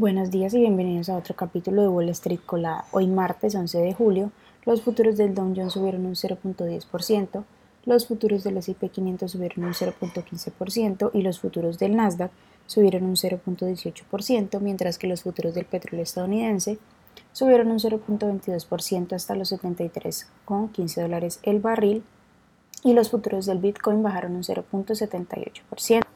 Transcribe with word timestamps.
Buenos 0.00 0.30
días 0.30 0.54
y 0.54 0.60
bienvenidos 0.60 1.10
a 1.10 1.16
otro 1.18 1.36
capítulo 1.36 1.82
de 1.82 1.88
Wall 1.88 2.08
Street 2.08 2.40
Colada. 2.46 2.86
Hoy 2.90 3.06
martes 3.06 3.54
11 3.54 3.80
de 3.80 3.92
julio, 3.92 4.32
los 4.64 4.80
futuros 4.80 5.18
del 5.18 5.34
Dow 5.34 5.52
Jones 5.54 5.74
subieron 5.74 6.06
un 6.06 6.14
0.10%, 6.14 7.44
los 7.84 8.06
futuros 8.06 8.42
del 8.42 8.56
S&P 8.56 8.88
500 8.88 9.30
subieron 9.30 9.66
un 9.66 9.74
0.15% 9.74 11.10
y 11.12 11.20
los 11.20 11.38
futuros 11.38 11.78
del 11.78 11.96
Nasdaq 11.96 12.30
subieron 12.64 13.02
un 13.02 13.16
0.18%, 13.16 14.58
mientras 14.60 14.96
que 14.96 15.06
los 15.06 15.22
futuros 15.22 15.54
del 15.54 15.66
petróleo 15.66 16.02
estadounidense 16.02 16.78
subieron 17.32 17.70
un 17.70 17.78
0.22% 17.78 19.12
hasta 19.12 19.34
los 19.34 19.52
73,15 19.52 21.02
dólares 21.02 21.40
el 21.42 21.60
barril 21.60 22.04
y 22.82 22.94
los 22.94 23.10
futuros 23.10 23.44
del 23.44 23.58
Bitcoin 23.58 24.02
bajaron 24.02 24.34
un 24.34 24.44
0.78%. 24.44 26.06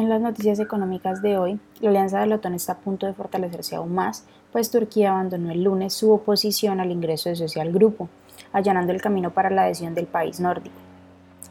En 0.00 0.08
las 0.08 0.22
noticias 0.22 0.58
económicas 0.60 1.20
de 1.20 1.36
hoy, 1.36 1.60
la 1.80 1.90
alianza 1.90 2.20
del 2.20 2.32
OTAN 2.32 2.54
está 2.54 2.72
a 2.72 2.78
punto 2.78 3.04
de 3.04 3.12
fortalecerse 3.12 3.76
aún 3.76 3.94
más, 3.94 4.24
pues 4.50 4.70
Turquía 4.70 5.10
abandonó 5.10 5.50
el 5.50 5.62
lunes 5.62 5.92
su 5.92 6.10
oposición 6.10 6.80
al 6.80 6.90
ingreso 6.90 7.28
de 7.28 7.36
Suecia 7.36 7.60
al 7.60 7.70
grupo, 7.70 8.08
allanando 8.50 8.94
el 8.94 9.02
camino 9.02 9.30
para 9.32 9.50
la 9.50 9.64
adhesión 9.64 9.94
del 9.94 10.06
país 10.06 10.40
nórdico. 10.40 10.74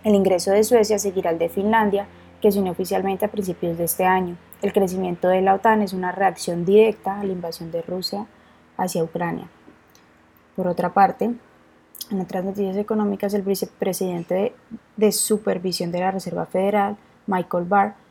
El 0.03 0.15
ingreso 0.15 0.49
de 0.49 0.63
Suecia 0.63 0.97
seguirá 0.97 1.29
al 1.29 1.37
de 1.37 1.47
Finlandia, 1.47 2.07
que 2.41 2.51
se 2.51 2.57
unió 2.57 2.71
oficialmente 2.71 3.23
a 3.23 3.27
principios 3.29 3.77
de 3.77 3.83
este 3.83 4.05
año. 4.05 4.35
El 4.63 4.73
crecimiento 4.73 5.27
de 5.27 5.43
la 5.43 5.53
OTAN 5.53 5.83
es 5.83 5.93
una 5.93 6.11
reacción 6.11 6.65
directa 6.65 7.19
a 7.19 7.23
la 7.23 7.33
invasión 7.33 7.69
de 7.69 7.83
Rusia 7.83 8.25
hacia 8.77 9.03
Ucrania. 9.03 9.47
Por 10.55 10.65
otra 10.65 10.91
parte, 10.91 11.35
en 12.09 12.19
otras 12.19 12.43
noticias 12.43 12.77
económicas, 12.77 13.35
el 13.35 13.43
vicepresidente 13.43 14.33
de, 14.33 14.53
de 14.97 15.11
Supervisión 15.11 15.91
de 15.91 15.99
la 15.99 16.09
Reserva 16.09 16.47
Federal, 16.47 16.97
Michael 17.27 17.65
Barr, 17.65 18.08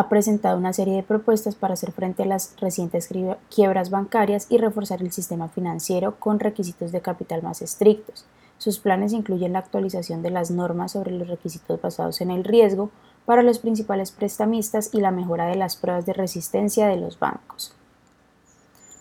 ha 0.00 0.08
presentado 0.08 0.56
una 0.56 0.72
serie 0.72 0.94
de 0.94 1.02
propuestas 1.02 1.54
para 1.54 1.74
hacer 1.74 1.92
frente 1.92 2.22
a 2.22 2.26
las 2.26 2.54
recientes 2.58 3.10
quiebras 3.54 3.90
bancarias 3.90 4.46
y 4.48 4.56
reforzar 4.56 5.02
el 5.02 5.12
sistema 5.12 5.50
financiero 5.50 6.18
con 6.18 6.40
requisitos 6.40 6.90
de 6.90 7.02
capital 7.02 7.42
más 7.42 7.60
estrictos. 7.60 8.24
Sus 8.56 8.78
planes 8.78 9.12
incluyen 9.12 9.52
la 9.52 9.58
actualización 9.58 10.22
de 10.22 10.30
las 10.30 10.50
normas 10.50 10.92
sobre 10.92 11.10
los 11.10 11.28
requisitos 11.28 11.82
basados 11.82 12.22
en 12.22 12.30
el 12.30 12.44
riesgo 12.44 12.88
para 13.26 13.42
los 13.42 13.58
principales 13.58 14.10
prestamistas 14.10 14.88
y 14.94 15.00
la 15.00 15.10
mejora 15.10 15.44
de 15.44 15.56
las 15.56 15.76
pruebas 15.76 16.06
de 16.06 16.14
resistencia 16.14 16.86
de 16.86 16.96
los 16.96 17.18
bancos. 17.18 17.74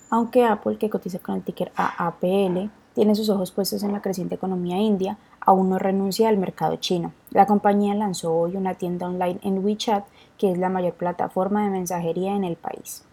Aunque 0.09 0.43
Apple, 0.43 0.77
que 0.77 0.89
cotiza 0.89 1.19
con 1.19 1.35
el 1.35 1.43
ticker 1.43 1.71
AAPL, 1.77 2.69
tiene 2.93 3.15
sus 3.15 3.29
ojos 3.29 3.51
puestos 3.51 3.83
en 3.83 3.93
la 3.93 4.01
creciente 4.01 4.35
economía 4.35 4.75
india, 4.75 5.17
aún 5.41 5.69
no 5.69 5.79
renuncia 5.79 6.29
al 6.29 6.37
mercado 6.37 6.75
chino. 6.77 7.13
La 7.31 7.45
compañía 7.45 7.93
lanzó 7.95 8.33
hoy 8.33 8.55
una 8.55 8.73
tienda 8.75 9.07
online 9.07 9.39
en 9.43 9.63
WeChat, 9.63 10.05
que 10.37 10.51
es 10.51 10.57
la 10.57 10.69
mayor 10.69 10.93
plataforma 10.93 11.63
de 11.63 11.69
mensajería 11.69 12.35
en 12.35 12.43
el 12.43 12.55
país. 12.55 13.03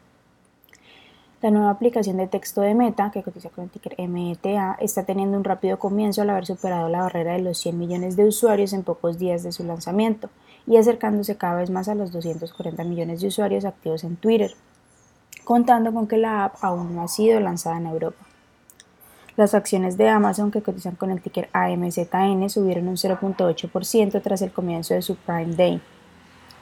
La 1.43 1.51
nueva 1.51 1.71
aplicación 1.71 2.17
de 2.17 2.27
texto 2.27 2.63
de 2.63 2.75
Meta, 2.75 3.11
que 3.11 3.23
cotiza 3.23 3.51
con 3.51 3.65
el 3.65 3.71
ticker 3.71 3.95
META, 4.09 4.79
está 4.81 5.05
teniendo 5.05 5.37
un 5.37 5.45
rápido 5.45 5.79
comienzo 5.79 6.23
al 6.23 6.31
haber 6.31 6.47
superado 6.47 6.89
la 6.89 7.03
barrera 7.03 7.35
de 7.35 7.43
los 7.43 7.59
100 7.59 7.79
millones 7.79 8.17
de 8.17 8.25
usuarios 8.25 8.73
en 8.73 8.83
pocos 8.85 9.19
días 9.19 9.43
de 9.43 9.53
su 9.53 9.63
lanzamiento 9.63 10.31
y 10.67 10.79
acercándose 10.79 11.37
cada 11.37 11.57
vez 11.57 11.69
más 11.69 11.89
a 11.89 11.95
los 11.95 12.11
240 12.11 12.83
millones 12.85 13.21
de 13.21 13.29
usuarios 13.29 13.67
activos 13.67 14.03
en 14.03 14.17
Twitter, 14.17 14.55
contando 15.45 15.93
con 15.93 16.09
que 16.09 16.17
la 16.17 16.47
app 16.47 16.57
aún 16.63 16.97
no 16.97 17.03
ha 17.03 17.09
sido 17.09 17.39
lanzada 17.39 17.77
en 17.77 17.87
Europa. 17.87 18.25
Las 19.37 19.53
acciones 19.53 19.99
de 19.99 20.09
Amazon, 20.09 20.51
que 20.51 20.63
cotizan 20.63 20.97
con 20.97 21.11
el 21.11 21.21
ticker 21.21 21.51
AMZN, 21.53 22.49
subieron 22.49 22.89
un 22.89 22.97
0.8% 22.97 24.23
tras 24.23 24.41
el 24.41 24.51
comienzo 24.51 24.95
de 24.95 25.03
su 25.03 25.17
Prime 25.17 25.55
Day, 25.55 25.83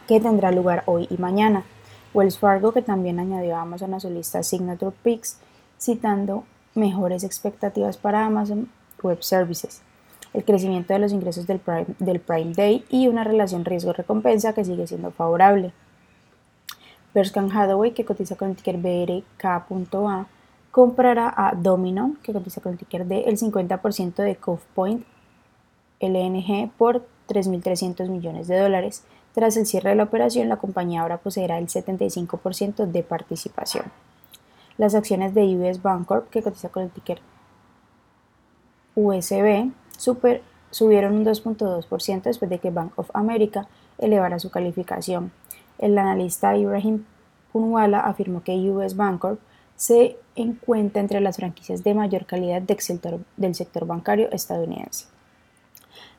que 0.09 0.19
tendrá 0.19 0.51
lugar 0.51 0.83
hoy 0.87 1.07
y 1.09 1.17
mañana. 1.19 1.63
Wells 2.15 2.37
Fargo, 2.37 2.73
que 2.73 2.83
también 2.83 3.21
añadió 3.21 3.57
a 3.57 3.63
Amazon 3.63 3.95
a 3.95 4.01
su 4.01 4.11
lista 4.11 4.43
Signature 4.43 4.95
Picks, 5.05 5.39
citando 5.79 6.45
mejores 6.75 7.23
expectativas 7.23 7.97
para 7.97 8.27
Amazon 8.27 8.69
Web 9.05 9.23
Services, 9.23 9.81
el 10.33 10.45
crecimiento 10.45 10.95
de 10.95 10.99
los 10.99 11.13
ingresos 11.13 11.47
del 11.47 11.61
Prime, 11.61 11.87
del 12.01 12.19
Prime 12.19 12.55
Day 12.55 12.85
y 12.91 13.07
una 13.07 13.23
relación 13.23 13.65
riesgo-recompensa 13.65 14.53
que 14.53 14.65
sigue 14.65 14.89
siendo 14.89 15.13
favorable. 15.13 15.73
Berkshire 17.15 17.47
Hathaway, 17.55 17.93
que 17.93 18.05
cotiza 18.05 18.35
con 18.35 18.51
el 18.51 18.57
ticker 18.57 18.79
BRK.A, 18.79 20.27
comprará 20.75 21.33
a 21.37 21.55
Domino, 21.55 22.17
que 22.25 22.33
cotiza 22.33 22.61
con 22.61 22.73
el 22.73 22.79
ticker 22.79 23.07
de 23.07 23.21
el 23.21 23.39
50% 23.39 24.17
de 24.17 24.35
Cove 24.35 24.61
Point 24.75 25.05
LNG 26.01 26.69
por 26.77 27.07
3.300 27.29 28.09
millones 28.09 28.49
de 28.49 28.59
dólares. 28.59 29.05
Tras 29.35 29.57
el 29.57 29.67
cierre 29.67 29.91
de 29.91 29.95
la 29.95 30.03
operación, 30.03 30.49
la 30.49 30.57
compañía 30.57 31.03
ahora 31.03 31.19
poseerá 31.19 31.59
el 31.59 31.69
75% 31.69 32.87
de 32.87 33.03
participación. 33.05 33.85
Las 34.77 34.97
acciones 34.97 35.33
de 35.33 35.45
US 35.57 35.81
Bancorp, 35.81 36.29
que 36.29 36.43
cotiza 36.43 36.71
con 36.71 36.83
el 36.83 36.91
ticker 36.91 37.21
USB, 38.97 39.71
subieron 40.71 41.15
un 41.15 41.25
2.2% 41.25 42.23
después 42.23 42.51
de 42.51 42.59
que 42.59 42.71
Bank 42.71 42.99
of 42.99 43.11
America 43.15 43.69
elevara 43.99 44.41
su 44.41 44.51
calificación. 44.51 45.31
El 45.79 45.97
analista 45.99 46.57
Ibrahim 46.57 47.05
Punwala 47.53 48.01
afirmó 48.01 48.43
que 48.43 48.57
US 48.71 48.97
Bancorp 48.97 49.39
se 49.77 50.17
encuentra 50.37 51.01
entre 51.01 51.21
las 51.21 51.37
franquicias 51.37 51.85
de 51.85 51.95
mayor 51.95 52.27
calidad 52.27 52.63
del 52.63 53.55
sector, 53.55 53.87
bancario 53.87 54.31
estadounidense. 54.31 55.07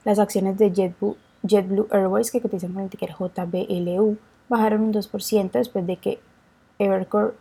Las 0.03 0.19
acciones 0.19 0.57
de 0.57 0.71
JetBlue, 0.71 1.87
Airways, 1.91 2.31
que 2.31 2.41
cotizan 2.41 2.73
con 2.73 2.83
el 2.83 2.89
ticker 2.89 3.15
JBLU, 3.17 4.17
bajaron 4.49 4.81
un 4.81 4.93
2% 4.93 5.51
después 5.51 5.87
de 5.87 5.97
que 5.97 6.19
Evercore 6.79 7.33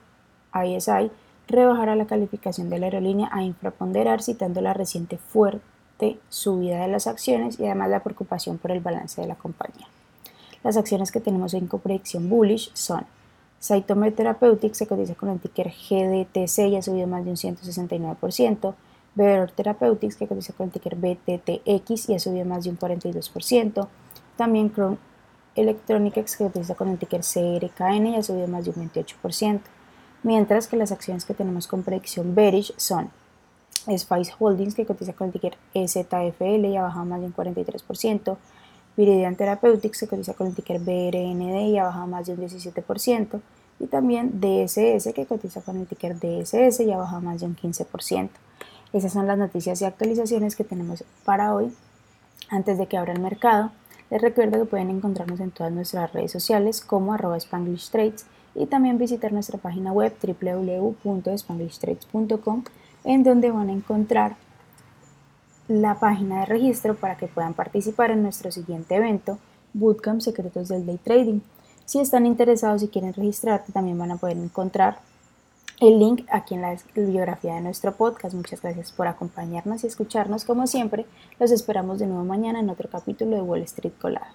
ISI 0.55 1.11
rebajara 1.49 1.97
la 1.97 2.07
calificación 2.07 2.71
de 2.71 2.79
la 2.79 2.87
aerolínea 2.87 3.29
a 3.33 3.43
infraponderar, 3.43 4.23
citando 4.23 4.61
la 4.61 4.73
reciente 4.73 5.19
fuerte 5.19 6.19
subida 6.29 6.81
de 6.81 6.89
las 6.89 7.07
acciones 7.07 7.59
y 7.59 7.65
además 7.65 7.91
la 7.91 8.03
preocupación 8.03 8.59
por 8.59 8.71
el 8.71 8.81
balance 8.81 9.21
de 9.21 9.27
la 9.27 9.35
compañía. 9.35 9.87
Las 10.63 10.77
acciones 10.77 11.13
que 11.13 11.21
tenemos 11.21 11.53
en 11.55 11.69
predicción 11.69 12.29
bullish 12.29 12.71
son 12.73 13.05
Saitome 13.65 14.11
Therapeutics 14.11 14.77
se 14.77 14.87
cotiza 14.87 15.15
con 15.15 15.31
el 15.31 15.41
ticker 15.41 15.69
GDTC 15.69 16.59
y 16.69 16.77
ha 16.77 16.83
subido 16.83 17.07
más 17.07 17.25
de 17.25 17.31
un 17.31 17.37
169%. 17.39 18.75
Better 19.15 19.51
Therapeutics 19.53 20.17
que 20.17 20.27
cotiza 20.27 20.53
con 20.53 20.67
el 20.67 20.73
ticker 20.73 20.97
BTTX 20.97 22.11
y 22.11 22.15
ha 22.15 22.19
subido 22.19 22.45
más 22.45 22.65
de 22.65 22.69
un 22.69 22.79
42%. 22.79 23.89
También 24.37 24.71
Chrome 24.71 24.99
Electronics 25.57 26.37
que 26.37 26.45
cotiza 26.45 26.75
con 26.75 26.91
el 26.91 26.99
ticker 26.99 27.23
CRKN 27.23 28.09
y 28.09 28.17
ha 28.17 28.23
subido 28.23 28.49
más 28.49 28.67
de 28.67 28.73
un 28.73 28.91
28%. 28.91 29.61
Mientras 30.25 30.69
que 30.69 30.77
las 30.77 30.93
acciones 30.93 31.25
que 31.25 31.33
tenemos 31.33 31.67
con 31.67 31.83
predicción 31.85 32.35
bearish 32.35 32.75
son 32.77 33.09
Spice 33.97 34.35
Holdings 34.39 34.75
que 34.75 34.85
cotiza 34.85 35.15
con 35.15 35.29
el 35.29 35.33
ticker 35.33 35.57
EZFL 35.73 36.67
y 36.67 36.77
ha 36.77 36.83
bajado 36.83 37.07
más 37.07 37.19
de 37.19 37.29
un 37.29 37.35
43%. 37.35 38.37
Viridian 38.97 39.37
Therapeutics 39.37 39.99
se 39.99 40.09
cotiza 40.09 40.35
con 40.35 40.47
el 40.47 40.55
ticker 40.55 40.79
BRND 40.79 41.69
y 41.69 41.79
ha 41.79 41.85
bajado 41.85 42.07
más 42.07 42.27
de 42.27 42.35
un 42.35 42.41
17%, 42.41 43.41
y 43.81 43.87
también 43.87 44.41
DSS 44.41 45.13
que 45.13 45.27
cotiza 45.27 45.63
con 45.63 45.79
el 45.79 45.87
ticker 45.87 46.15
DSS 46.17 46.81
y 46.81 46.93
ha 46.93 46.97
bajado 46.97 47.23
más 47.23 47.41
de 47.41 47.47
un 47.47 47.57
15%. 47.57 48.29
Esas 48.93 49.13
son 49.13 49.27
las 49.27 49.37
noticias 49.37 49.83
y 49.83 49.85
actualizaciones 49.85 50.55
que 50.55 50.63
tenemos 50.63 51.03
para 51.25 51.53
hoy. 51.55 51.73
Antes 52.49 52.79
de 52.79 52.87
que 52.87 52.97
abra 52.97 53.13
el 53.13 53.21
mercado, 53.21 53.73
les 54.11 54.23
recuerdo 54.23 54.61
que 54.61 54.67
pueden 54.67 54.91
encontrarnos 54.91 55.41
en 55.41 55.51
todas 55.51 55.73
nuestras 55.73 56.13
redes 56.13 56.31
sociales 56.31 56.81
como 56.81 57.13
arroba 57.13 57.37
Spanglish 57.37 57.91
Trades 57.91 58.27
y 58.55 58.67
también 58.67 58.99
visitar 58.99 59.33
nuestra 59.33 59.59
página 59.59 59.91
web 59.93 60.15
www.spanglishtrades.com 60.23 62.63
en 63.03 63.25
donde 63.25 63.51
van 63.51 63.71
a 63.71 63.73
encontrar 63.73 64.37
la 65.69 65.99
página 65.99 66.41
de 66.41 66.47
registro 66.47 66.95
para 66.95 67.17
que 67.17 67.27
puedan 67.27 67.55
participar 67.55 68.11
en 68.11 68.23
nuestro 68.23 68.51
siguiente 68.53 68.97
evento, 68.97 69.39
Bootcamp 69.73 70.21
Secretos 70.21 70.69
del 70.69 70.87
Day 70.87 70.99
Trading. 70.99 71.41
Si 71.85 72.01
están 72.01 72.27
interesados 72.27 72.83
y 72.83 72.89
quieren 72.89 73.13
registrarte, 73.13 73.73
también 73.73 73.99
van 73.99 74.13
a 74.13 74.17
poder 74.17 74.37
encontrar 74.37 74.99
el 75.81 75.99
link 75.99 76.27
aquí 76.31 76.55
en 76.55 76.63
la 76.63 76.77
biografía 76.95 77.55
de 77.55 77.61
nuestro 77.61 77.93
podcast. 77.93 78.35
Muchas 78.35 78.63
gracias 78.63 78.93
por 78.93 79.07
acompañarnos 79.07 79.85
y 79.85 79.87
escucharnos. 79.87 80.45
Como 80.45 80.67
siempre, 80.67 81.07
los 81.39 81.51
esperamos 81.51 81.99
de 81.99 82.07
nuevo 82.07 82.25
mañana 82.25 82.61
en 82.61 82.71
otro 82.71 82.89
capítulo 82.89 83.37
de 83.37 83.43
Wall 83.43 83.63
Street 83.63 83.95
Colada. 84.01 84.33